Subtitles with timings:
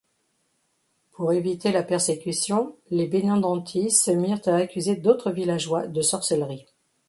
[1.11, 6.65] Pour éviter la persécution, les Benandanti se mirent à accuser d'autres villageois de sorcellerie.